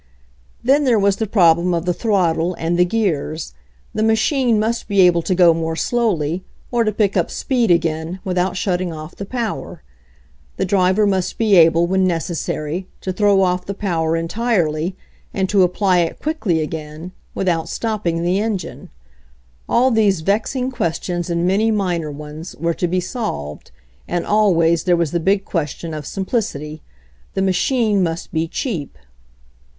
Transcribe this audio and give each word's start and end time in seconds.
Then 0.63 0.83
there 0.83 0.97
was 0.97 1.17
the 1.17 1.27
problem 1.27 1.75
of 1.75 1.85
the 1.85 1.93
throttle, 1.93 2.55
and 2.55 2.75
the 2.75 2.85
gears. 2.85 3.53
The 3.93 4.01
machine 4.01 4.59
must 4.59 4.87
be 4.87 4.99
able 5.01 5.21
to 5.21 5.35
go 5.35 5.53
more 5.53 5.75
slowly, 5.75 6.43
or 6.71 6.83
to 6.83 6.91
pick 6.91 7.15
up 7.15 7.29
speed 7.29 7.69
again, 7.69 8.19
without 8.23 8.57
shutting 8.57 8.91
off 8.91 9.15
the 9.15 9.27
power. 9.27 9.83
The 10.57 10.65
driver 10.65 11.05
must 11.05 11.37
be 11.37 11.55
able, 11.55 11.85
when 11.85 12.07
necessary, 12.07 12.87
to 13.01 13.13
throw 13.13 13.43
off 13.43 13.67
the 13.67 13.75
power 13.75 14.15
entirely, 14.17 14.95
and 15.35 15.47
to 15.49 15.61
apply 15.61 15.99
it 15.99 16.19
quickly 16.19 16.61
again, 16.61 17.11
without 17.35 17.69
stopping 17.69 18.23
the 18.23 18.39
engine. 18.39 18.89
All 19.69 19.91
these 19.91 20.21
vexing 20.21 20.71
questions, 20.71 21.29
and 21.29 21.45
many 21.45 21.69
minor 21.69 22.09
ones, 22.09 22.55
were 22.55 22.73
to 22.73 22.87
be 22.87 23.01
solved, 23.01 23.69
and 24.07 24.25
always 24.25 24.85
there 24.85 24.97
was 24.97 25.11
the 25.11 25.19
big 25.19 25.45
question 25.45 25.93
of 25.93 26.07
simplicity. 26.07 26.81
The 27.35 27.43
machine 27.43 28.01
must 28.01 28.33
be 28.33 28.47
cheap. 28.47 28.97